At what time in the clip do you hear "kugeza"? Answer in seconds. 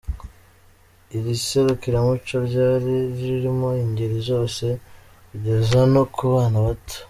5.29-5.79